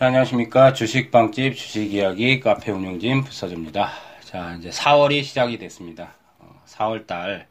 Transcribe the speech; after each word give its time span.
자, 0.00 0.06
안녕하십니까. 0.06 0.72
주식방집 0.72 1.54
주식이야기 1.54 2.40
카페 2.40 2.72
운영진 2.72 3.22
부서입니다. 3.22 3.90
자, 4.24 4.56
이제 4.58 4.70
4월이 4.70 5.22
시작이 5.22 5.58
됐습니다. 5.58 6.14
4월달, 6.64 7.44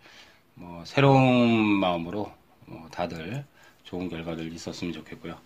뭐, 0.55 0.81
새로운 0.83 1.51
마음으로, 1.53 2.31
뭐 2.65 2.87
다들 2.89 3.45
좋은 3.83 4.09
결과들 4.09 4.51
있었으면 4.51 4.95
좋겠고요. 4.95 5.37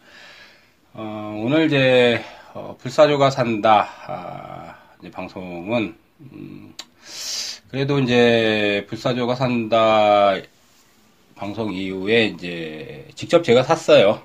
어, 0.94 1.42
오늘 1.44 1.66
이제, 1.66 2.24
어, 2.54 2.78
불사조가 2.80 3.32
산다, 3.32 3.86
아, 4.08 4.78
이제 5.02 5.12
방송은, 5.12 5.98
음, 6.22 6.74
그래도 7.70 8.00
이제, 8.00 8.86
불사조가 8.88 9.36
산다 9.36 10.38
방송 11.36 11.74
이후에 11.74 12.28
이제, 12.28 13.10
직접 13.14 13.44
제가 13.44 13.64
샀어요. 13.64 14.22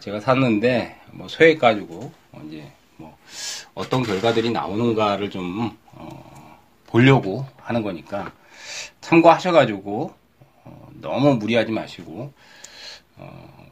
제가 0.00 0.20
샀는데 0.20 1.00
뭐 1.12 1.28
소액 1.28 1.60
가지고 1.60 2.12
이제 2.46 2.64
뭐 2.96 3.16
어떤 3.74 4.02
결과들이 4.02 4.50
나오는가를 4.50 5.30
좀 5.30 5.76
어, 5.92 6.58
보려고 6.86 7.46
하는 7.58 7.82
거니까 7.82 8.32
참고하셔가지고 9.00 10.12
어, 10.64 10.88
너무 11.00 11.36
무리하지 11.36 11.70
마시고 11.70 12.32
어, 13.16 13.66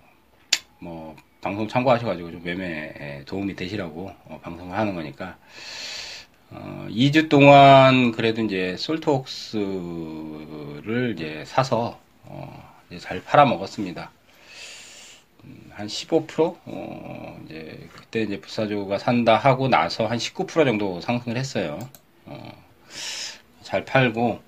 뭐 0.78 1.16
방송 1.40 1.66
참고하셔가지고 1.66 2.30
좀 2.30 2.44
매매에 2.44 3.24
도움이 3.26 3.56
되시라고 3.56 4.12
어, 4.26 4.38
방송을 4.42 4.78
하는 4.78 4.94
거니까 4.94 5.36
2주 6.52 7.26
어, 7.26 7.28
동안 7.28 8.12
그래도 8.12 8.40
이제 8.42 8.76
솔트웍스를 8.78 9.64
이제 11.16 11.42
사서 11.44 11.98
어, 12.22 12.72
이제 12.88 13.00
잘 13.00 13.20
팔아 13.24 13.46
먹었습니다. 13.46 14.12
한 15.74 15.88
15%? 15.88 16.56
어, 16.66 17.40
이제, 17.44 17.88
그때 17.92 18.22
이제 18.22 18.40
부사조가 18.40 18.98
산다 18.98 19.36
하고 19.36 19.66
나서 19.68 20.06
한 20.06 20.18
19% 20.18 20.64
정도 20.64 21.00
상승을 21.00 21.36
했어요. 21.36 21.78
어, 22.26 22.52
잘 23.62 23.84
팔고, 23.84 24.40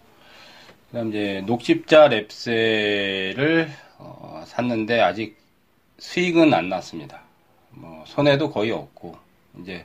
그 0.90 0.96
다음 0.96 1.08
이제, 1.08 1.42
녹십자 1.46 2.08
랩셀을, 2.08 3.68
어, 3.98 4.44
샀는데 4.46 5.00
아직 5.00 5.36
수익은 5.98 6.54
안 6.54 6.68
났습니다. 6.68 7.22
뭐, 7.70 8.04
손해도 8.06 8.50
거의 8.50 8.70
없고, 8.70 9.16
이제, 9.60 9.84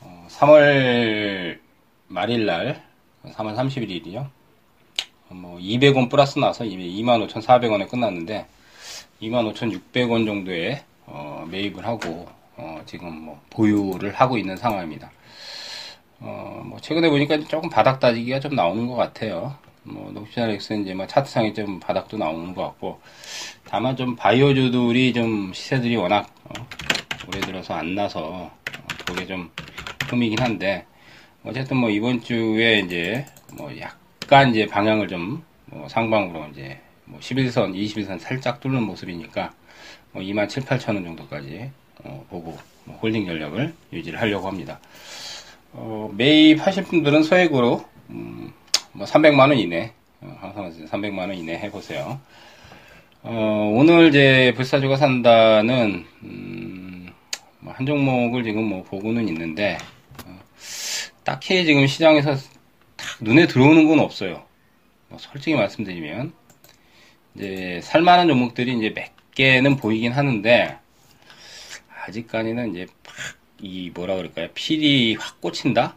어, 0.00 0.28
3월 0.30 1.58
말일 2.06 2.46
날, 2.46 2.84
3월 3.24 3.56
31일이요. 3.56 4.28
뭐, 5.30 5.58
200원 5.58 6.08
플러스 6.08 6.38
나서 6.38 6.62
25,400원에 6.62 7.88
끝났는데, 7.90 8.46
25,600원 9.20 10.26
정도에 10.26 10.82
어, 11.06 11.46
매입을 11.50 11.86
하고 11.86 12.26
어, 12.56 12.80
지금 12.86 13.12
뭐 13.22 13.40
보유를 13.50 14.14
하고 14.14 14.38
있는 14.38 14.56
상황입니다. 14.56 15.10
어, 16.20 16.62
뭐 16.64 16.80
최근에 16.80 17.08
보니까 17.10 17.38
조금 17.40 17.68
바닥 17.68 18.00
따지기가 18.00 18.40
좀 18.40 18.54
나오는 18.54 18.86
것 18.86 18.96
같아요. 18.96 19.56
뭐 19.82 20.10
녹시나 20.12 20.46
렉스 20.46 20.72
이제 20.74 20.94
뭐 20.94 21.06
차트상에 21.06 21.52
좀 21.52 21.78
바닥도 21.78 22.16
나오는 22.16 22.54
것 22.54 22.62
같고 22.62 23.00
다만 23.64 23.96
좀 23.96 24.16
바이오주들이 24.16 25.12
좀 25.12 25.52
시세들이 25.52 25.96
워낙 25.96 26.28
어, 26.44 26.66
올해 27.28 27.40
들어서 27.40 27.74
안 27.74 27.94
나서 27.94 28.20
어, 28.24 28.50
그게 29.06 29.26
좀 29.26 29.50
흠이긴 30.08 30.40
한데 30.40 30.86
어쨌든 31.44 31.76
뭐 31.76 31.90
이번 31.90 32.20
주에 32.20 32.80
이제 32.80 33.26
뭐 33.56 33.70
약간 33.78 34.50
이제 34.50 34.66
방향을 34.66 35.08
좀 35.08 35.46
뭐 35.66 35.88
상방으로 35.88 36.46
이제 36.52 36.80
뭐 37.06 37.20
10일선, 37.20 37.74
20일선 37.74 38.18
살짝 38.18 38.60
뚫는 38.60 38.82
모습이니까 38.82 39.52
뭐 40.12 40.22
2만 40.22 40.48
7, 40.48 40.64
8천 40.64 40.94
원 40.94 41.04
정도까지 41.04 41.70
어, 42.04 42.26
보고 42.28 42.56
뭐 42.84 42.96
holding 42.96 43.26
전략을 43.26 43.74
유지를 43.92 44.20
하려고 44.20 44.46
합니다. 44.48 44.80
어, 45.72 46.10
매입하실 46.16 46.84
분들은 46.84 47.22
소액으로 47.22 47.84
음, 48.10 48.52
뭐 48.92 49.06
300만 49.06 49.40
원 49.40 49.58
이내 49.58 49.92
어, 50.20 50.36
항상 50.40 50.70
300만 50.86 51.18
원 51.18 51.34
이내 51.34 51.58
해보세요. 51.58 52.20
어, 53.22 53.72
오늘 53.74 54.08
이제 54.08 54.52
불사조가 54.56 54.96
산다는 54.96 56.04
음, 56.22 57.08
뭐한 57.60 57.86
종목을 57.86 58.44
지금 58.44 58.64
뭐 58.64 58.82
보고는 58.84 59.28
있는데 59.28 59.78
어, 60.24 60.38
딱히 61.24 61.64
지금 61.64 61.86
시장에서 61.86 62.36
딱 62.96 63.06
눈에 63.20 63.46
들어오는 63.46 63.86
건 63.86 64.00
없어요. 64.00 64.44
뭐 65.08 65.18
솔직히 65.18 65.56
말씀드리면 65.56 66.32
이제 67.36 67.80
살만한 67.82 68.28
종목들이 68.28 68.76
이제 68.78 68.94
몇 68.94 69.10
개는 69.34 69.76
보이긴 69.76 70.12
하는데 70.12 70.78
아직까지는 72.04 72.70
이제 72.74 72.86
이 73.60 73.90
뭐라 73.90 74.16
그럴까요? 74.16 74.48
필이 74.54 75.16
확 75.16 75.40
꽂힌다. 75.42 75.96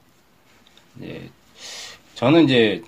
이제 0.98 1.30
저는 2.16 2.44
이제 2.44 2.84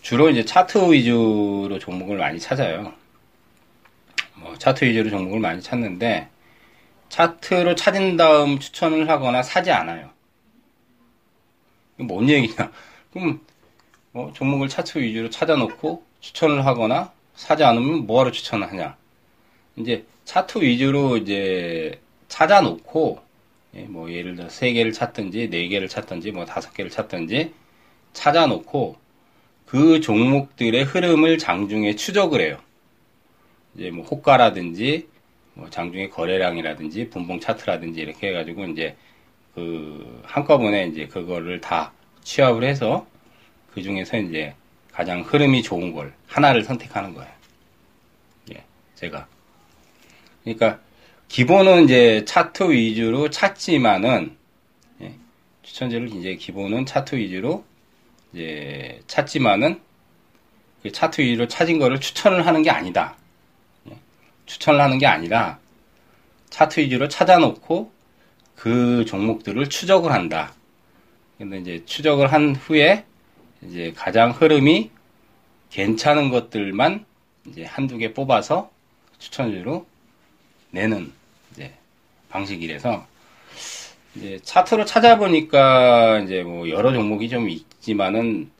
주로 0.00 0.30
이제 0.30 0.44
차트 0.44 0.92
위주로 0.92 1.78
종목을 1.80 2.18
많이 2.18 2.38
찾아요. 2.38 2.92
뭐 4.36 4.56
차트 4.56 4.84
위주로 4.84 5.10
종목을 5.10 5.40
많이 5.40 5.60
찾는데 5.60 6.28
차트를 7.08 7.74
찾은 7.74 8.16
다음 8.16 8.60
추천을 8.60 9.08
하거나 9.10 9.42
사지 9.42 9.72
않아요. 9.72 10.10
뭔 11.96 12.28
얘기냐? 12.28 12.70
그럼 13.12 13.40
뭐 14.12 14.32
종목을 14.32 14.68
차트 14.68 14.98
위주로 14.98 15.30
찾아놓고 15.30 16.04
추천을 16.20 16.64
하거나 16.64 17.12
사지 17.38 17.62
않으면 17.62 18.04
뭐하러 18.04 18.32
추천을 18.32 18.68
하냐. 18.68 18.96
이제 19.76 20.04
차트 20.24 20.60
위주로 20.60 21.16
이제 21.16 22.00
찾아놓고, 22.26 23.20
예, 23.76 23.82
뭐 23.82 24.10
예를 24.10 24.34
들어 24.34 24.48
세 24.48 24.72
개를 24.72 24.92
찾든지 24.92 25.48
네 25.48 25.68
개를 25.68 25.88
찾든지 25.88 26.32
뭐 26.32 26.44
다섯 26.44 26.74
개를 26.74 26.90
찾든지 26.90 27.54
찾아놓고 28.12 28.96
그 29.66 30.00
종목들의 30.00 30.82
흐름을 30.82 31.38
장중에 31.38 31.94
추적을 31.94 32.40
해요. 32.40 32.58
이제 33.76 33.92
뭐 33.92 34.04
호가라든지 34.04 35.06
뭐 35.54 35.70
장중에 35.70 36.08
거래량이라든지 36.08 37.08
분봉 37.10 37.38
차트라든지 37.38 38.00
이렇게 38.00 38.30
해가지고 38.30 38.64
이제 38.66 38.96
그 39.54 40.22
한꺼번에 40.24 40.88
이제 40.88 41.06
그거를 41.06 41.60
다 41.60 41.92
취합을 42.24 42.64
해서 42.64 43.06
그 43.72 43.80
중에서 43.80 44.18
이제 44.18 44.54
가장 44.98 45.20
흐름이 45.20 45.62
좋은 45.62 45.92
걸 45.92 46.12
하나를 46.26 46.64
선택하는 46.64 47.14
거예요. 47.14 47.30
예, 48.52 48.64
제가. 48.96 49.28
그러니까 50.42 50.80
기본은 51.28 51.84
이제 51.84 52.24
차트 52.24 52.72
위주로 52.72 53.30
찾지만은 53.30 54.36
예, 55.00 55.14
추천제를 55.62 56.08
이제 56.16 56.34
기본은 56.34 56.84
차트 56.84 57.14
위주로 57.14 57.64
이제 58.32 59.00
찾지만은 59.06 59.80
그 60.82 60.90
차트 60.90 61.20
위주로 61.20 61.46
찾은 61.46 61.78
거를 61.78 62.00
추천을 62.00 62.44
하는 62.44 62.64
게 62.64 62.70
아니다. 62.70 63.16
예, 63.88 63.96
추천을 64.46 64.80
하는 64.80 64.98
게 64.98 65.06
아니라 65.06 65.60
차트 66.50 66.80
위주로 66.80 67.06
찾아놓고 67.06 67.92
그 68.56 69.04
종목들을 69.04 69.68
추적을 69.68 70.10
한다. 70.10 70.54
근데 71.38 71.58
이제 71.58 71.84
추적을 71.86 72.32
한 72.32 72.56
후에 72.56 73.04
이제 73.62 73.92
가장 73.96 74.30
흐름이 74.30 74.90
괜찮은 75.70 76.30
것들만 76.30 77.04
이제 77.46 77.64
한두 77.64 77.98
개 77.98 78.12
뽑아서 78.12 78.70
추천주로 79.18 79.86
내는 80.70 81.12
이제 81.52 81.72
방식이라서 82.28 83.06
이제 84.14 84.38
차트로 84.42 84.84
찾아보니까 84.84 86.20
이제 86.20 86.42
뭐 86.42 86.68
여러 86.68 86.92
종목이 86.92 87.28
좀 87.28 87.48
있지만은 87.48 88.50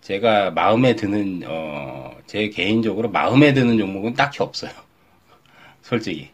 제가 0.00 0.50
마음에 0.50 0.96
드는 0.96 1.42
어 1.46 2.04
제 2.26 2.48
개인적으로 2.48 3.10
마음에 3.10 3.52
드는 3.52 3.78
종목은 3.78 4.14
딱히 4.14 4.42
없어요. 4.42 4.72
솔직히 5.82 6.30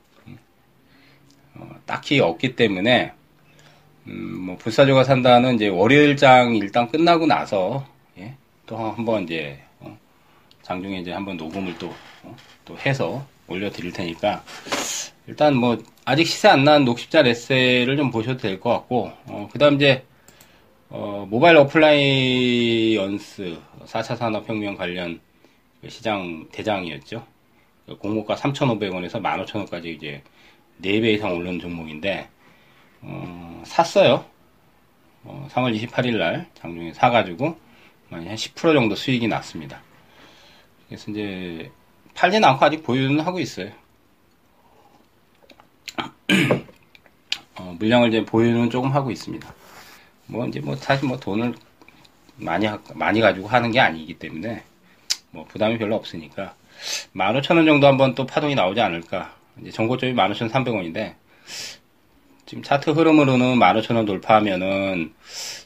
어, 1.55 1.69
딱히 1.85 2.21
없기 2.21 2.57
때문에 2.57 3.13
음, 4.11 4.41
뭐 4.47 4.57
불사조가 4.57 5.05
산다는 5.05 5.55
이제 5.55 5.69
월요일장 5.69 6.57
일단 6.57 6.89
끝나고 6.91 7.27
나서 7.27 7.87
예, 8.19 8.35
또 8.67 8.77
한번 8.77 9.23
이제 9.25 9.59
어, 9.79 9.97
장중에 10.63 10.99
이제 10.99 11.13
한번 11.13 11.37
녹음을 11.37 11.77
또, 11.79 11.93
어, 12.23 12.35
또 12.65 12.77
해서 12.79 13.25
올려드릴 13.47 13.93
테니까 13.93 14.43
일단 15.27 15.55
뭐 15.57 15.79
아직 16.05 16.27
시세 16.27 16.49
안 16.49 16.65
난 16.65 16.85
녹십자랩셀을 16.85 17.97
좀 17.97 18.11
보셔도 18.11 18.39
될 18.39 18.59
것 18.61 18.71
같고 18.71 19.13
어, 19.27 19.49
그다음 19.53 19.75
이제 19.77 20.05
어, 20.89 21.27
모바일 21.31 21.57
어플라이언스 21.57 23.57
4차 23.87 24.17
산업혁명 24.17 24.77
관련 24.77 25.21
그 25.81 25.89
시장 25.89 26.47
대장이었죠. 26.53 27.25
그 27.87 27.97
공모가 27.97 28.35
3,500원에서 28.35 29.23
15,000원까지 29.23 29.85
이제 29.87 30.23
4배 30.83 31.15
이상 31.15 31.37
오른 31.37 31.59
종목인데 31.61 32.29
어, 33.03 33.63
샀어요. 33.67 34.25
어, 35.25 35.49
3월 35.53 35.79
28일 35.79 36.17
날 36.19 36.49
장중에 36.55 36.93
사가지고 36.93 37.57
한 38.11 38.25
10% 38.25 38.75
정도 38.75 38.95
수익이 38.95 39.29
났습니다. 39.29 39.81
그래서 40.89 41.11
이제 41.11 41.71
팔지는 42.15 42.49
않고 42.49 42.65
아직 42.65 42.83
보유는 42.83 43.21
하고 43.21 43.39
있어요. 43.39 43.71
물량을 47.79 48.09
이제 48.09 48.25
보유는 48.25 48.71
조금 48.71 48.93
하고 48.93 49.11
있습니다. 49.11 49.55
뭐 50.27 50.47
이제 50.47 50.61
뭐 50.61 50.77
사실 50.77 51.09
뭐 51.09 51.19
돈을 51.19 51.55
많이 52.37 52.67
하, 52.67 52.79
많이 52.95 53.21
가지고 53.21 53.49
하는 53.49 53.71
게 53.71 53.81
아니기 53.81 54.15
때문에 54.15 54.63
뭐 55.31 55.45
부담이 55.45 55.79
별로 55.79 55.97
없으니까 55.97 56.55
15,000원 57.15 57.67
정도 57.67 57.87
한번 57.87 58.15
또 58.15 58.27
파동이 58.27 58.55
나오지 58.55 58.81
않을까. 58.81 59.35
이제 59.61 59.71
전고점이 59.71 60.15
15,300원인데 60.15 61.15
지금 62.51 62.65
차트 62.65 62.91
흐름으로는 62.91 63.61
15,000원 63.61 64.09
돌파하면은 64.09 65.15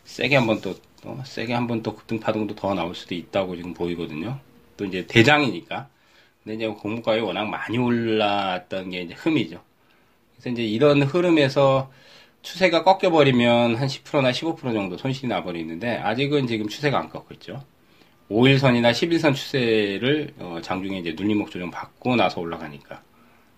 세게 0.04 0.36
한번 0.36 0.60
또 0.60 0.74
어, 1.04 1.22
세게 1.24 1.54
한번 1.54 1.82
또 1.82 1.94
급등 1.96 2.20
파동도 2.20 2.54
더 2.54 2.74
나올 2.74 2.94
수도 2.94 3.14
있다고 3.14 3.56
지금 3.56 3.72
보이거든요. 3.72 4.38
또 4.76 4.84
이제 4.84 5.06
대장이니까. 5.06 5.88
근데 6.42 6.56
이제 6.56 6.66
공무가에 6.66 7.20
워낙 7.20 7.46
많이 7.46 7.78
올랐던 7.78 8.90
게 8.90 9.00
이제 9.00 9.14
흠이죠. 9.14 9.62
그래서 10.34 10.50
이제 10.50 10.62
이런 10.62 11.02
흐름에서 11.02 11.90
추세가 12.42 12.84
꺾여버리면 12.84 13.76
한 13.76 13.88
10%나 13.88 14.30
15% 14.30 14.74
정도 14.74 14.98
손실이 14.98 15.28
나버리는데 15.28 15.96
아직은 15.96 16.46
지금 16.46 16.68
추세가 16.68 16.98
안 16.98 17.08
꺾고 17.08 17.32
있죠. 17.36 17.64
5일선이나 18.30 18.90
11선 18.90 19.34
추세를 19.34 20.34
어, 20.38 20.58
장중에 20.62 20.98
이제 20.98 21.14
눌림목 21.16 21.50
조정 21.50 21.70
받고 21.70 22.16
나서 22.16 22.42
올라가니까 22.42 23.00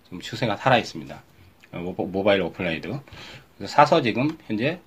지금 0.05 0.21
추세가 0.21 0.55
살아 0.55 0.77
있습니다. 0.77 1.21
어, 1.71 1.93
모바일. 1.97 2.41
그래서 2.51 3.73
사서 3.73 4.01
지금 4.01 4.37
현재 4.47 4.79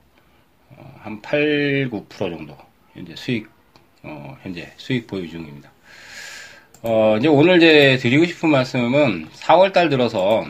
어, 0.71 0.95
한 1.01 1.21
8, 1.21 1.91
9% 1.91 2.09
정도 2.09 2.57
현재 2.95 3.15
수익 3.17 3.49
어, 4.03 4.37
현재 4.43 4.73
수익 4.77 5.07
보유 5.07 5.29
중입니다. 5.29 5.71
어, 6.83 7.17
이제 7.19 7.29
오늘 7.29 7.59
이제 7.59 7.99
드리고 8.01 8.25
싶은 8.25 8.49
말씀은 8.49 9.29
4월달 9.29 9.91
들어서 9.91 10.47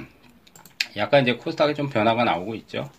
약간 0.97 1.23
이제 1.23 1.35
코스닥에 1.35 1.75
좀 1.75 1.89
변화가 1.89 2.25
나오고 2.25 2.55
있죠. 2.57 2.91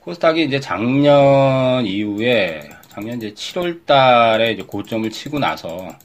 코스닥이 0.00 0.44
이제 0.44 0.58
작년 0.58 1.86
이후에 1.86 2.68
작년 2.88 3.18
이제 3.18 3.32
7월 3.32 3.86
달에 3.86 4.52
이제 4.52 4.62
고점을 4.62 5.08
치고 5.10 5.38
나서 5.38 5.96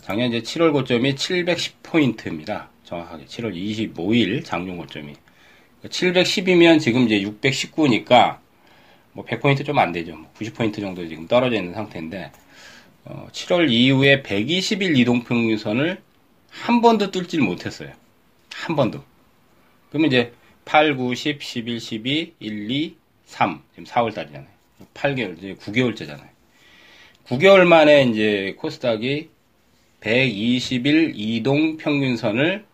작년 0.00 0.32
이제 0.32 0.40
7월 0.40 0.72
고점이 0.72 1.14
710포인트입니다. 1.14 2.66
정확하게 2.84 3.26
7월 3.26 3.54
25일 3.54 4.44
장중 4.44 4.78
고점이 4.78 5.14
710이면 5.84 6.80
지금 6.80 7.02
이제 7.04 7.20
619니까 7.20 8.38
뭐 9.12 9.24
100포인트 9.24 9.64
좀 9.64 9.78
안 9.78 9.92
되죠. 9.92 10.16
90포인트 10.36 10.80
정도 10.80 11.06
지금 11.06 11.26
떨어져 11.26 11.56
있는 11.56 11.74
상태인데 11.74 12.32
어, 13.04 13.28
7월 13.32 13.70
이후에 13.70 14.22
120일 14.22 14.96
이동평균선을 14.98 16.00
한 16.50 16.80
번도 16.80 17.10
뚫질 17.10 17.40
못했어요. 17.40 17.92
한 18.54 18.76
번도. 18.76 19.02
그러면 19.90 20.08
이제 20.08 20.32
8, 20.64 20.96
9, 20.96 21.14
10, 21.14 21.42
11, 21.42 21.80
12, 21.80 22.34
1, 22.40 22.70
2, 22.70 22.96
3. 23.24 23.62
지금 23.70 23.84
4월 23.84 24.14
달이잖아요. 24.14 24.48
8개월, 24.94 25.38
이제 25.38 25.54
9개월째잖아요. 25.54 26.28
9개월 27.26 27.66
만에 27.66 28.04
이제 28.04 28.54
코스닥이 28.58 29.30
120일 30.00 31.12
이동 31.14 31.76
평균선을 31.76 32.64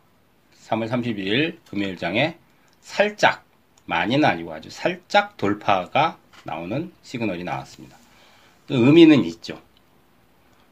3월 0.66 0.88
31일 0.88 1.58
금요일장에 1.70 2.36
살짝, 2.84 3.44
많이는 3.86 4.24
아니고 4.24 4.52
아주 4.52 4.70
살짝 4.70 5.36
돌파가 5.36 6.18
나오는 6.44 6.92
시그널이 7.02 7.42
나왔습니다. 7.42 7.96
그 8.68 8.74
의미는 8.74 9.24
있죠. 9.24 9.60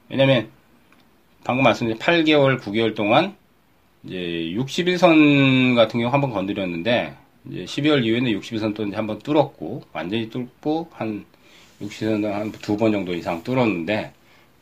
왜냐면 0.08 0.50
방금 1.42 1.64
말씀드린 1.64 1.98
8개월, 1.98 2.60
9개월 2.60 2.94
동안 2.94 3.34
이제 4.04 4.16
61선 4.16 5.74
같은 5.74 6.00
경우 6.00 6.12
한번 6.12 6.30
건드렸는데 6.30 7.16
이제 7.50 7.64
12월 7.64 8.04
이후에는 8.04 8.30
61선 8.40 8.74
또 8.74 8.84
한번 8.96 9.18
뚫었고 9.18 9.82
완전히 9.92 10.28
뚫고 10.30 10.90
한 10.92 11.24
60선 11.80 12.22
한 12.30 12.52
두 12.52 12.76
번 12.76 12.92
정도 12.92 13.14
이상 13.14 13.42
뚫었는데 13.42 14.12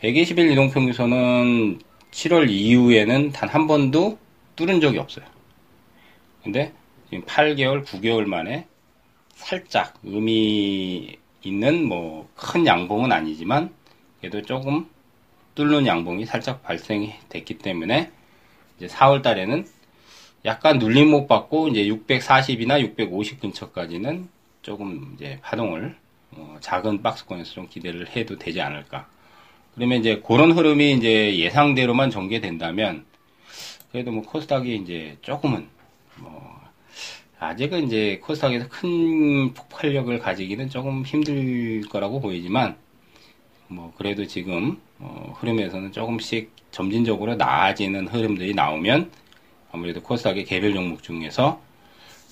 120일 0.00 0.52
이동평균선은 0.52 1.80
7월 2.12 2.48
이후에는 2.48 3.32
단 3.32 3.48
한 3.50 3.66
번도 3.66 4.18
뚫은 4.56 4.80
적이 4.80 4.98
없어요. 4.98 5.26
근데 6.42 6.72
지금 7.10 7.24
8개월, 7.24 7.84
9개월 7.84 8.24
만에 8.24 8.66
살짝 9.34 9.94
의미 10.04 11.16
있는 11.42 11.86
뭐 11.86 12.28
큰 12.36 12.66
양봉은 12.66 13.12
아니지만 13.12 13.72
그래도 14.20 14.42
조금 14.42 14.88
뚫는 15.54 15.86
양봉이 15.86 16.24
살짝 16.26 16.62
발생이 16.62 17.12
됐기 17.28 17.58
때문에 17.58 18.10
이제 18.76 18.86
4월 18.86 19.22
달에는 19.22 19.66
약간 20.44 20.78
눌림목 20.78 21.28
받고 21.28 21.68
이제 21.68 21.84
640이나 21.84 22.80
650 22.80 23.40
근처까지는 23.40 24.28
조금 24.62 25.12
이제 25.14 25.38
파동을 25.42 25.96
어 26.32 26.56
작은 26.60 27.02
박스권에서 27.02 27.52
좀 27.52 27.68
기대를 27.68 28.08
해도 28.16 28.38
되지 28.38 28.60
않을까. 28.60 29.08
그러면 29.74 30.00
이제 30.00 30.22
그런 30.26 30.52
흐름이 30.52 30.92
이제 30.92 31.36
예상대로만 31.38 32.10
전개된다면 32.10 33.04
그래도 33.92 34.12
뭐 34.12 34.22
코스닥이 34.22 34.76
이제 34.76 35.18
조금은 35.22 35.68
뭐 36.16 36.59
아직은 37.40 37.86
이제 37.86 38.20
코스닥에서 38.22 38.68
큰 38.68 39.54
폭발력을 39.54 40.18
가지기는 40.18 40.68
조금 40.68 41.02
힘들 41.04 41.80
거라고 41.88 42.20
보이지만 42.20 42.76
뭐 43.66 43.92
그래도 43.96 44.26
지금 44.26 44.78
어 44.98 45.34
흐름에서는 45.38 45.90
조금씩 45.90 46.50
점진적으로 46.70 47.36
나아지는 47.36 48.08
흐름들이 48.08 48.52
나오면 48.52 49.10
아무래도 49.72 50.02
코스닥의 50.02 50.44
개별 50.44 50.74
종목 50.74 51.02
중에서 51.02 51.60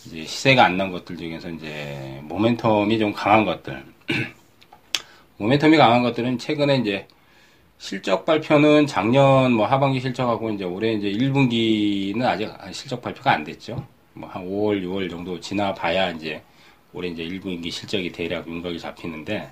이제 0.06 0.24
시세가 0.26 0.64
안 0.64 0.76
난 0.76 0.92
것들 0.92 1.16
중에서 1.16 1.48
이제 1.50 2.22
모멘텀이 2.28 2.98
좀 2.98 3.12
강한 3.14 3.46
것들 3.46 3.82
모멘텀이 5.40 5.78
강한 5.78 6.02
것들은 6.02 6.36
최근에 6.38 6.76
이제 6.76 7.08
실적 7.78 8.26
발표는 8.26 8.86
작년 8.86 9.52
뭐 9.52 9.66
하반기 9.66 10.00
실적하고 10.00 10.50
이제 10.50 10.64
올해 10.64 10.92
이제 10.92 11.10
1분기는 11.10 12.22
아직 12.24 12.50
실적 12.72 13.00
발표가 13.00 13.32
안 13.32 13.44
됐죠. 13.44 13.86
뭐 14.18 14.28
한 14.28 14.44
5월, 14.46 14.82
6월 14.82 15.08
정도 15.10 15.38
지나 15.40 15.72
봐야 15.74 16.10
이제 16.10 16.42
올해 16.92 17.08
이제 17.08 17.24
1분기 17.24 17.70
실적이 17.70 18.10
대략 18.12 18.46
윤곽이 18.48 18.78
잡히는데 18.78 19.50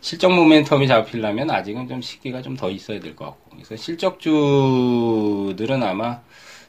실적 0.00 0.30
모멘텀이 0.30 0.86
잡히려면 0.88 1.50
아직은 1.50 1.88
좀 1.88 2.00
시기가 2.02 2.42
좀 2.42 2.56
더 2.56 2.70
있어야 2.70 3.00
될 3.00 3.16
것 3.16 3.24
같고. 3.26 3.50
그래서 3.56 3.76
실적주들은 3.76 5.82
아마 5.82 6.20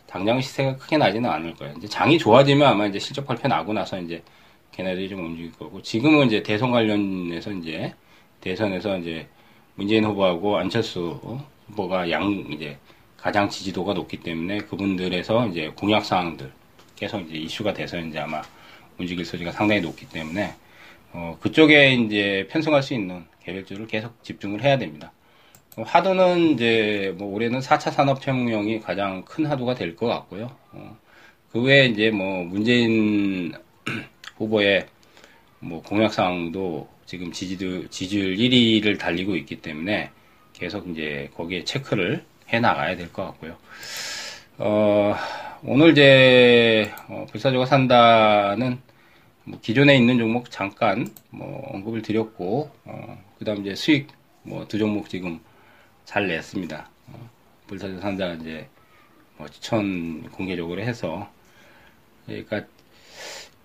당장 0.07 0.39
시세가 0.41 0.77
크게 0.77 0.97
나지는 0.97 1.29
않을 1.29 1.55
거예요. 1.55 1.73
이제 1.77 1.87
장이 1.87 2.17
좋아지면 2.17 2.67
아마 2.67 2.85
이제 2.87 2.99
실적 2.99 3.25
발표 3.27 3.47
나고 3.47 3.73
나서 3.73 3.99
이제 3.99 4.23
걔네들이 4.71 5.09
좀 5.09 5.25
움직일 5.25 5.51
거고 5.53 5.81
지금은 5.81 6.27
이제 6.27 6.41
대선 6.43 6.71
관련해서 6.71 7.51
이제 7.51 7.93
대선에서 8.41 8.97
이제 8.99 9.27
문재인 9.75 10.05
후보하고 10.05 10.57
안철수 10.57 11.19
후보가 11.67 12.09
양 12.11 12.31
이제 12.51 12.77
가장 13.17 13.49
지지도가 13.49 13.93
높기 13.93 14.17
때문에 14.17 14.59
그분들에서 14.59 15.47
이제 15.47 15.71
공약 15.75 16.05
사항들 16.05 16.51
계속 17.03 17.19
이제 17.29 17.35
이슈가 17.37 17.73
돼서 17.73 17.99
이제 17.99 18.17
아마 18.17 18.41
움직일 18.97 19.25
소지가 19.25 19.51
상당히 19.51 19.81
높기 19.81 20.07
때문에 20.07 20.53
어 21.11 21.37
그쪽에 21.41 21.93
이제 21.95 22.47
편성할 22.49 22.81
수 22.81 22.93
있는 22.93 23.25
계획주를 23.43 23.87
계속 23.87 24.23
집중을 24.23 24.63
해야 24.63 24.77
됩니다. 24.77 25.11
화두는 25.77 26.51
이제 26.51 27.13
뭐 27.17 27.33
올해는 27.35 27.59
4차 27.59 27.91
산업혁명이 27.91 28.79
가장 28.79 29.25
큰 29.25 29.45
화두가 29.45 29.75
될 29.75 29.97
것 29.97 30.07
같고요. 30.07 30.55
어, 30.71 30.97
그 31.51 31.61
외에 31.61 31.87
이제 31.87 32.09
뭐 32.09 32.43
문재인 32.45 33.51
후보의 34.37 34.85
뭐 35.59 35.81
공약사항도 35.81 36.87
지금 37.05 37.31
지지도, 37.33 37.87
지지율 37.89 38.37
1위를 38.37 38.97
달리고 38.97 39.35
있기 39.35 39.57
때문에 39.61 40.09
계속 40.53 40.87
이제 40.89 41.29
거기에 41.35 41.63
체크를 41.65 42.23
해 42.49 42.59
나가야 42.61 42.95
될 42.95 43.11
것 43.11 43.25
같고요. 43.25 43.57
어, 44.59 45.15
오늘 45.65 45.91
이제, 45.91 46.91
어, 47.07 47.25
불사조가 47.31 47.65
산다는 47.65 48.79
뭐 49.45 49.59
기존에 49.61 49.95
있는 49.97 50.17
종목 50.17 50.51
잠깐 50.51 51.07
뭐 51.29 51.69
언급을 51.73 52.01
드렸고, 52.01 52.69
어, 52.85 53.23
그 53.39 53.45
다음 53.45 53.61
이제 53.61 53.75
수익 53.75 54.07
뭐 54.43 54.67
두 54.67 54.77
종목 54.77 55.09
지금 55.09 55.39
잘 56.05 56.27
냈습니다. 56.27 56.89
어, 57.09 57.29
불사조 57.67 57.99
산다 58.01 58.33
이제 58.33 58.67
뭐 59.37 59.47
추천 59.49 60.23
공개적으로 60.31 60.81
해서, 60.81 61.29
그러니까 62.25 62.63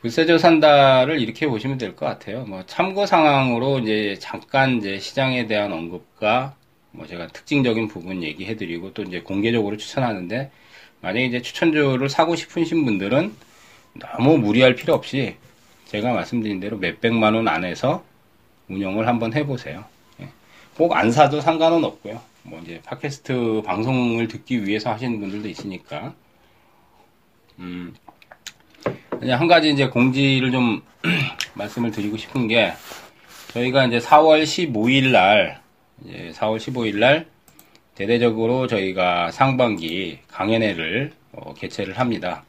불세조 0.01 0.39
산다를 0.39 1.21
이렇게 1.21 1.47
보시면 1.49 1.79
될 1.79 1.97
것 1.97 2.07
같아요. 2.07 2.45
뭐 2.47 2.65
참고 2.67 3.07
상황으로 3.07 3.81
이제 3.81 4.17
잠깐 4.21 4.79
이제 4.79 4.99
시장에 5.01 5.47
대한 5.49 5.73
언급과 5.73 6.57
뭐 6.93 7.07
제가 7.07 7.29
특징적인 7.29 7.89
부분 7.89 8.23
얘기해드리고 8.23 8.95
또 8.95 9.03
이제 9.03 9.21
공개적으로 9.21 9.77
추천하는데 9.77 10.51
만약에 11.01 11.27
이제 11.27 11.43
추천주를 11.43 12.09
사고 12.09 12.35
싶으신 12.37 12.85
분들은 12.85 13.35
너무 13.95 14.39
무리할 14.39 14.75
필요 14.75 14.95
없이 14.95 15.37
제가 15.87 16.13
말씀드린 16.13 16.61
대로 16.61 16.77
몇백만 16.77 17.35
원 17.35 17.49
안에서 17.49 18.05
운영을 18.69 19.07
한번 19.07 19.33
해보세요. 19.35 19.85
예. 20.21 20.29
꼭안 20.77 21.11
사도 21.11 21.41
상관은 21.41 21.83
없고요. 21.85 22.21
뭐 22.43 22.61
이제 22.63 22.81
팟캐스트 22.85 23.63
방송을 23.65 24.29
듣기 24.29 24.67
위해서 24.67 24.91
하시는 24.91 25.19
분들도 25.19 25.49
있으니까. 25.49 26.15
음, 27.59 27.95
한 29.23 29.49
가지 29.49 29.71
이제 29.71 29.89
공지를 29.89 30.53
좀 30.53 30.83
말씀을 31.55 31.91
드리고 31.91 32.17
싶은 32.17 32.49
게 32.49 32.73
저희가 33.53 33.87
이제 33.87 33.99
4월 33.99 34.45
15일 34.45 35.11
날 35.11 35.61
이제 36.05 36.33
4월 36.35 36.59
15일 36.59 36.99
날 36.99 37.27
대대적으로 37.99 38.69
저희가 38.69 39.33
상반기 39.33 40.21
강연회를 40.29 41.11
어, 41.33 41.53
개최를 41.55 41.99
합니다. 41.99 42.45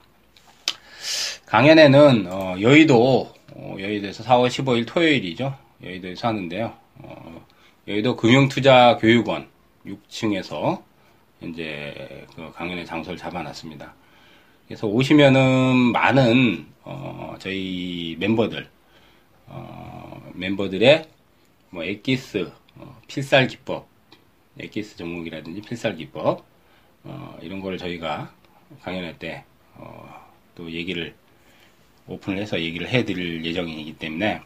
강연회는 1.48 2.28
어, 2.32 2.56
여의도 2.62 3.34
어, 3.56 3.76
여의도에서 3.80 4.24
4월 4.24 4.48
15일 4.48 4.86
토요일이죠. 4.86 5.58
여의도에서 5.84 6.28
하는데요. 6.28 6.72
어, 7.00 7.46
여의도 7.88 8.16
금융투자교육원 8.16 9.48
6층에서 9.88 10.84
이제 11.42 12.28
그 12.36 12.52
강연회 12.54 12.86
장소를 12.86 13.18
잡아놨습니다. 13.18 13.96
그래서 14.68 14.86
오시면은 14.86 15.78
많은 15.92 16.68
어, 16.84 17.36
저희 17.40 18.16
멤버들 18.20 18.70
어, 19.48 20.32
멤버들의 20.36 21.08
뭐 21.72 21.84
엑기스 21.84 22.52
어, 22.76 23.02
필살 23.08 23.48
기법 23.48 23.89
엑기스 24.60 24.98
종목이라든지 24.98 25.62
필살 25.62 25.96
기법 25.96 26.46
어, 27.04 27.38
이런 27.42 27.62
거를 27.62 27.78
저희가 27.78 28.32
강연회 28.82 29.18
때또 29.18 29.44
어, 29.76 30.30
얘기를 30.68 31.16
오픈을 32.08 32.40
해서 32.42 32.60
얘기를 32.60 32.88
해드릴 32.88 33.46
예정이기 33.46 33.98
때문에 33.98 34.42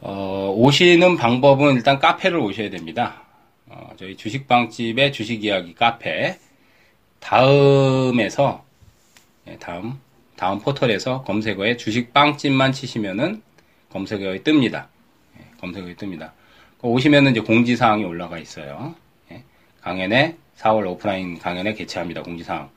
어, 0.00 0.52
오시는 0.56 1.16
방법은 1.16 1.76
일단 1.76 1.98
카페를 1.98 2.38
오셔야 2.38 2.70
됩니다. 2.70 3.22
어, 3.66 3.92
저희 3.96 4.16
주식방집의 4.16 5.12
주식이야기 5.12 5.74
카페 5.74 6.38
다음에서 7.20 8.64
예, 9.46 9.56
다음 9.58 10.00
다음 10.36 10.58
포털에서 10.58 11.22
검색어에 11.22 11.76
주식빵집만 11.76 12.72
치시면은 12.72 13.42
검색어에 13.90 14.42
뜹니다. 14.42 14.86
예, 15.38 15.44
검색어에 15.60 15.94
뜹니다. 15.94 16.32
오시면은 16.82 17.30
이제 17.30 17.40
공지사항이 17.40 18.04
올라가 18.04 18.38
있어요. 18.38 18.94
예, 19.30 19.44
강연에 19.80 20.36
4월 20.58 20.86
오프라인 20.90 21.38
강연에 21.38 21.74
개최합니다. 21.74 22.22
공지사항. 22.22 22.70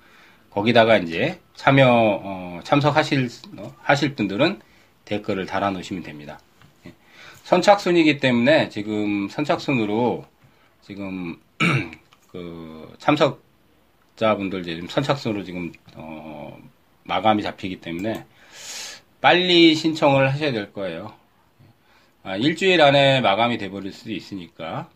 거기다가 0.52 0.98
이제 0.98 1.40
참여 1.56 1.88
어, 2.24 2.60
참석하실 2.64 3.30
어, 3.58 3.76
하실 3.82 4.16
분들은 4.16 4.62
댓글을 5.06 5.46
달아 5.48 5.72
놓으시면 5.72 6.04
됩니다. 6.04 6.40
예. 6.86 6.94
선착순이기 7.44 8.20
때문에 8.20 8.70
지금 8.70 9.28
선착순으로 9.28 10.26
지금 10.82 11.38
그 12.32 12.94
참석자분들 13.00 14.64
지금 14.64 14.88
선착순으로 14.88 15.44
지금 15.44 15.72
어, 15.96 16.58
마감이 17.04 17.42
잡히기 17.42 17.82
때문에 17.82 18.24
빨리 19.20 19.74
신청을 19.74 20.32
하셔야 20.32 20.52
될 20.52 20.72
거예요. 20.72 21.25
아, 22.26 22.36
일주일 22.38 22.82
안에 22.82 23.22
마감이 23.22 23.60
돼버릴 23.60 23.94
수도 23.94 24.12
있으니까 24.12 24.90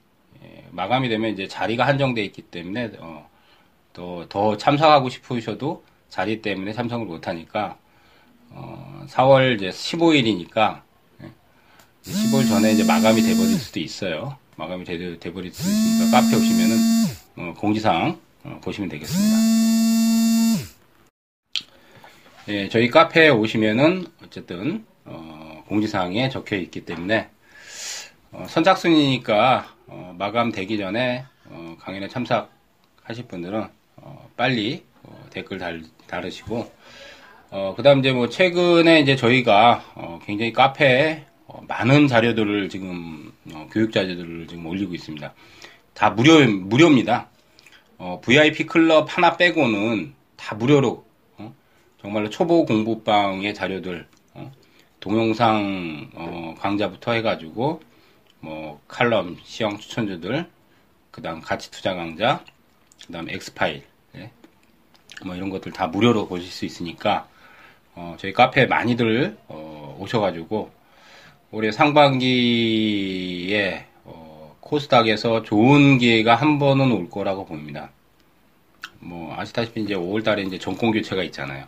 예, 0.44 0.66
마감이 0.72 1.10
되면 1.10 1.32
이제 1.32 1.48
자리가 1.48 1.86
한정돼 1.86 2.24
있기 2.26 2.42
때문에 2.42 2.94
어, 3.00 3.30
또 3.94 4.26
더 4.30 4.58
참석하고 4.58 5.10
싶으셔도 5.10 5.84
자리 6.10 6.42
때문에 6.42 6.74
참석을 6.74 7.06
못하니까 7.06 7.78
어, 8.50 9.06
4월 9.10 9.56
이제 9.56 9.70
15일이니까 9.70 10.82
예, 11.22 11.32
15일 12.02 12.48
전에 12.50 12.72
이제 12.72 12.84
마감이 12.84 13.22
돼버릴 13.22 13.60
수도 13.60 13.80
있어요. 13.80 14.36
마감이 14.56 14.84
돼, 14.84 15.20
돼버릴 15.20 15.54
수 15.54 15.70
있으니까 15.70 16.20
카페 16.20 16.36
오시면은 16.36 16.78
어, 17.38 17.54
공지사항 17.60 18.20
어, 18.44 18.60
보시면 18.64 18.90
되겠습니다. 18.90 19.38
예, 22.48 22.70
저희 22.70 22.90
카페에 22.90 23.30
오시면은 23.30 24.08
어쨌든 24.26 24.84
어, 24.88 24.89
공지사항에 25.70 26.30
적혀 26.30 26.58
있기 26.58 26.82
때문에 26.82 27.30
어, 28.32 28.46
선착순이니까 28.50 29.76
어, 29.88 30.16
마감되기 30.18 30.78
전에 30.78 31.26
어, 31.46 31.78
강연에 31.80 32.08
참석하실 32.08 33.28
분들은 33.28 33.68
어, 33.98 34.30
빨리 34.36 34.84
어, 35.04 35.26
댓글 35.30 35.60
달, 35.60 35.84
달으시고 36.08 36.80
그 37.76 37.82
다음 37.82 38.00
이제 38.00 38.12
뭐 38.12 38.30
최근에 38.30 39.00
이제 39.00 39.16
저희가 39.16 40.22
굉장히 40.24 40.54
카페에 40.54 41.26
많은 41.68 42.08
자료들을 42.08 42.70
지금 42.70 43.32
교육 43.72 43.92
자료들을 43.92 44.46
지금 44.48 44.68
올리고 44.68 44.94
있습니다. 44.94 45.34
다 45.96 46.10
무료 46.12 46.46
무료입니다. 46.48 47.28
VIP 48.22 48.68
클럽 48.68 49.08
하나 49.10 49.36
빼고는 49.36 50.14
다 50.36 50.54
무료로 50.54 51.04
정말로 52.00 52.30
초보 52.30 52.66
공부방의 52.66 53.56
자료들 53.56 54.06
어, 54.06 54.19
동영상 55.00 56.10
어, 56.14 56.56
강좌부터 56.60 57.14
해가지고 57.14 57.82
뭐 58.42 58.82
칼럼 58.88 59.38
시형 59.44 59.78
추천주들 59.80 60.50
그다음 61.12 61.42
가치 61.42 61.72
투자 61.72 61.94
강좌 61.94 62.44
그다음 63.06 63.30
엑스파일 63.30 63.84
네. 64.14 64.32
뭐 65.26 65.36
이런 65.36 65.50
것들 65.50 65.72
다 65.72 65.88
무료로 65.88 66.28
보실 66.28 66.50
수 66.50 66.66
있으니까 66.66 67.28
어, 67.96 68.16
저희 68.20 68.34
카페에 68.34 68.66
많이들 68.66 69.38
어, 69.48 69.98
오셔가지고 70.00 70.72
올해 71.52 71.72
상반기에 71.72 72.68
어, 74.06 74.56
코스닥에서 74.60 75.44
좋은 75.44 75.98
기회가 75.98 76.36
한 76.36 76.60
번은 76.60 76.92
올 76.92 77.10
거라고 77.10 77.46
봅니다. 77.46 77.90
뭐 79.00 79.34
아시다시피 79.36 79.82
이제 79.82 79.96
5월달에 79.96 80.46
이제 80.46 80.60
정권 80.60 80.92
교체가 80.92 81.24
있잖아요. 81.24 81.66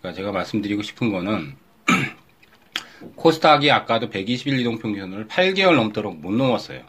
그러니까 0.00 0.16
제가 0.16 0.32
말씀드리고 0.32 0.82
싶은 0.82 1.12
거는 1.12 1.56
코스닥이 3.16 3.70
아까도 3.70 4.10
120일 4.10 4.60
이동평균선을 4.60 5.28
8개월 5.28 5.74
넘도록 5.74 6.20
못 6.20 6.32
넘었어요. 6.32 6.82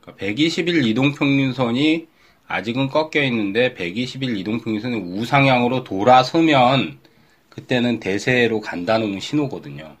그러니까 0.00 0.26
120일 0.26 0.84
이동평균선이 0.86 2.06
아직은 2.48 2.88
꺾여 2.88 3.22
있는데 3.24 3.74
120일 3.74 4.38
이동평균선이 4.38 4.96
우상향으로 4.96 5.84
돌아서면 5.84 6.98
그때는 7.48 8.00
대세로 8.00 8.60
간다는 8.60 9.18
신호거든요. 9.18 9.96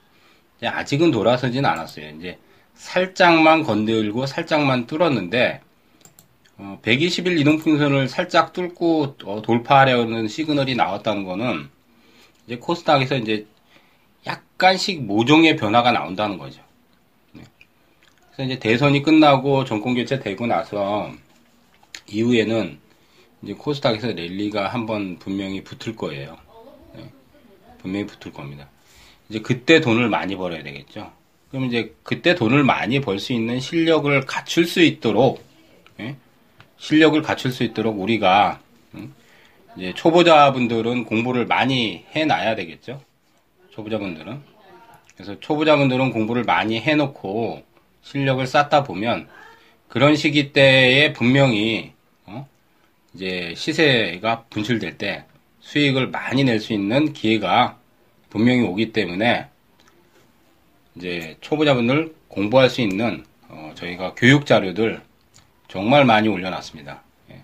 아직은 0.62 1.10
돌아서진 1.10 1.64
않았어요. 1.64 2.10
이제 2.18 2.38
살짝만 2.74 3.62
건들고 3.62 4.26
살짝만 4.26 4.86
뚫었는데 4.86 5.60
어, 6.58 6.78
120일 6.82 7.38
이동평균선을 7.40 8.08
살짝 8.08 8.52
뚫고 8.52 9.16
어, 9.24 9.42
돌파하려는 9.42 10.28
시그널이 10.28 10.74
나왔다는 10.74 11.24
거는 11.24 11.68
이제 12.46 12.56
코스닥에서 12.56 13.16
이제 13.16 13.46
약간씩 14.26 15.04
모종의 15.04 15.56
변화가 15.56 15.92
나온다는 15.92 16.38
거죠. 16.38 16.60
네. 17.32 17.42
그래서 18.32 18.50
이제 18.50 18.58
대선이 18.58 19.02
끝나고 19.02 19.64
정권 19.64 19.94
교체 19.94 20.18
되고 20.18 20.46
나서 20.46 21.10
이후에는 22.08 22.78
이제 23.42 23.54
코스닥에서 23.54 24.08
랠리가 24.08 24.68
한번 24.68 25.18
분명히 25.18 25.62
붙을 25.62 25.96
거예요. 25.96 26.36
네. 26.94 27.10
분명히 27.78 28.06
붙을 28.06 28.32
겁니다. 28.32 28.68
이제 29.28 29.40
그때 29.40 29.80
돈을 29.80 30.08
많이 30.08 30.36
벌어야 30.36 30.62
되겠죠. 30.62 31.12
그럼 31.50 31.66
이제 31.66 31.94
그때 32.02 32.34
돈을 32.34 32.64
많이 32.64 33.00
벌 33.00 33.18
수 33.18 33.32
있는 33.32 33.60
실력을 33.60 34.20
갖출 34.26 34.66
수 34.66 34.82
있도록 34.82 35.44
네. 35.96 36.16
실력을 36.78 37.20
갖출 37.22 37.52
수 37.52 37.62
있도록 37.64 38.00
우리가 38.00 38.60
음, 38.94 39.14
이제 39.76 39.92
초보자분들은 39.94 41.04
공부를 41.04 41.46
많이 41.46 42.04
해놔야 42.14 42.54
되겠죠. 42.56 43.00
초보자분들은. 43.76 44.40
그래서 45.14 45.38
초보자분들은 45.40 46.10
공부를 46.10 46.44
많이 46.44 46.80
해놓고 46.80 47.62
실력을 48.02 48.44
쌓다 48.46 48.82
보면 48.84 49.28
그런 49.88 50.16
시기 50.16 50.52
때에 50.52 51.12
분명히 51.12 51.92
어? 52.24 52.48
이제 53.14 53.54
시세가 53.56 54.44
분출될 54.50 54.98
때 54.98 55.24
수익을 55.60 56.08
많이 56.08 56.44
낼 56.44 56.60
수 56.60 56.72
있는 56.72 57.12
기회가 57.12 57.78
분명히 58.30 58.62
오기 58.62 58.92
때문에 58.92 59.46
이제 60.96 61.36
초보자분들 61.40 62.14
공부할 62.28 62.70
수 62.70 62.80
있는 62.80 63.24
어 63.48 63.72
저희가 63.74 64.14
교육 64.14 64.46
자료들 64.46 65.00
정말 65.68 66.04
많이 66.04 66.28
올려놨습니다. 66.28 67.02
예. 67.30 67.42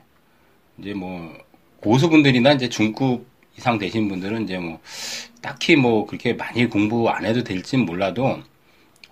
이제 0.79 0.95
뭐 0.95 1.33
고수분들이나 1.81 2.53
이제 2.53 2.69
중급 2.69 3.27
이상 3.56 3.78
되신 3.78 4.09
분들은 4.09 4.44
이제 4.44 4.59
뭐 4.59 4.80
딱히 5.40 5.76
뭐 5.76 6.06
그렇게 6.06 6.32
많이 6.35 6.66
공부 6.66 7.09
안 7.09 7.25
해도 7.25 7.42
될진 7.42 7.85
몰라도 7.85 8.40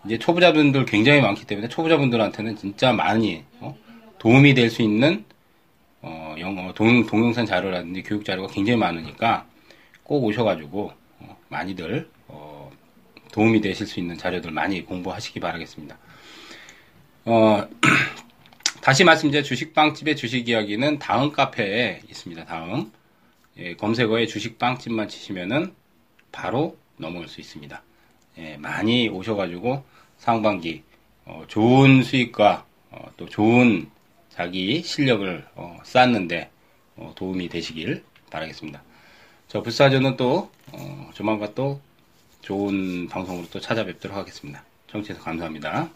이제 0.05 0.19
초보자분들 0.19 0.87
굉장히 0.87 1.21
많기 1.21 1.45
때문에 1.47 1.69
초보자분들한테는 1.69 2.57
진짜 2.57 2.93
많이 2.93 3.45
어? 3.61 3.77
도움이 4.19 4.55
될 4.55 4.71
수 4.71 4.83
있는 4.83 5.25
어, 6.03 6.35
영어 6.39 6.73
동, 6.73 7.05
동영상 7.07 7.45
자료라든지 7.45 8.03
교육 8.03 8.25
자료가 8.25 8.53
굉장히 8.53 8.79
많으니까 8.79 9.47
꼭 10.03 10.25
오셔가지고 10.25 10.93
어, 11.21 11.37
많이들 11.49 12.09
어, 12.29 12.71
도움이 13.33 13.61
되실 13.61 13.87
수 13.87 14.01
있는 14.01 14.17
자료들 14.17 14.51
많이 14.51 14.85
공부하시기 14.85 15.39
바라겠습니다. 15.41 15.99
어, 17.27 17.69
다시 18.81 19.05
말씀드려 19.05 19.43
주식빵집의 19.43 20.17
주식 20.17 20.49
이야기는 20.49 20.99
다음 20.99 21.33
카페에 21.33 22.01
있습니다. 22.09 22.47
다음 22.47 22.91
예, 23.61 23.75
검색어에 23.75 24.27
주식 24.27 24.59
빵집만 24.59 25.09
치시면은 25.09 25.75
바로 26.33 26.77
넘어올 26.97 27.29
수 27.29 27.41
있습니다. 27.41 27.83
예, 28.39 28.57
많이 28.57 29.09
오셔가지고 29.09 29.85
상반기 30.19 30.83
어, 31.25 31.45
좋은 31.47 32.03
수익과 32.03 32.65
어, 32.91 33.11
또 33.17 33.29
좋은 33.29 33.91
자기 34.31 34.83
실력을 34.83 35.47
어, 35.55 35.79
쌓는데 35.85 36.51
어, 36.97 37.13
도움이 37.17 37.49
되시길 37.49 38.03
바라겠습니다. 38.31 38.83
저 39.49 39.63
불사조는 39.63 40.17
또 40.17 40.51
어, 40.73 41.11
조만간 41.15 41.55
또 41.55 41.81
좋은 42.41 43.09
방송으로 43.09 43.47
또 43.51 43.61
찾아뵙도록 43.61 44.17
하겠습니다. 44.17 44.65
청취해서 44.91 45.23
감사합니다. 45.23 45.91